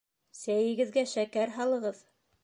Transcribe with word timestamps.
Сәйегеҙгә 0.37 1.03
шәкәр 1.11 1.53
һалығыҙ! 1.59 2.01